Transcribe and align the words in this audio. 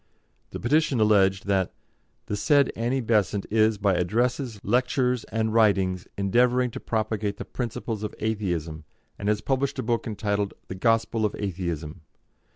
The 0.49 0.59
petition 0.59 0.99
alleged 0.99 1.45
that, 1.45 1.75
"The 2.25 2.35
said 2.35 2.71
Annie 2.75 3.01
Besant 3.01 3.45
is, 3.51 3.77
by 3.77 3.93
addresses, 3.93 4.59
lectures, 4.63 5.25
and 5.25 5.53
writings, 5.53 6.07
endeavouring 6.17 6.71
to 6.71 6.79
propagate 6.79 7.37
the 7.37 7.45
principles 7.45 8.01
of 8.01 8.15
Atheism, 8.17 8.83
and 9.19 9.29
has 9.29 9.41
published 9.41 9.77
a 9.77 9.83
book 9.83 10.07
entitled 10.07 10.55
'The 10.69 10.73
Gospel 10.73 11.23
of 11.23 11.35
Atheism.' 11.37 12.01